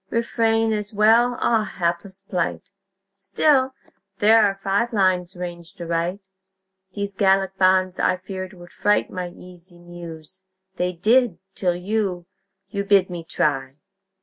"Refrain" 0.09 0.73
as 0.73 0.95
well. 0.95 1.37
Ah, 1.39 1.73
Hapless 1.77 2.21
plight! 2.23 2.71
Still, 3.13 3.75
there 4.17 4.43
are 4.43 4.55
five 4.55 4.91
lines 4.93 5.35
ranged 5.35 5.79
aright. 5.79 6.27
These 6.95 7.13
Gallic 7.13 7.55
bonds, 7.59 7.99
I 7.99 8.17
feared, 8.17 8.53
would 8.53 8.71
fright 8.71 9.11
My 9.11 9.27
easy 9.29 9.77
Muse. 9.77 10.41
They 10.77 10.91
did, 10.91 11.37
till 11.53 11.75
you 11.75 12.25
You 12.69 12.83
bid 12.83 13.11
me 13.11 13.23
try! 13.23 13.75